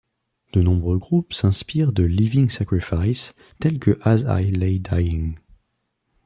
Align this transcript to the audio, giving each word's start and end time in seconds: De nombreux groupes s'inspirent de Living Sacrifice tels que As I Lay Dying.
De 0.53 0.63
nombreux 0.63 0.97
groupes 0.97 1.31
s'inspirent 1.31 1.91
de 1.93 2.01
Living 2.01 2.49
Sacrifice 2.49 3.35
tels 3.59 3.77
que 3.77 3.99
As 4.03 4.21
I 4.41 4.49
Lay 4.49 4.79
Dying. 4.79 5.37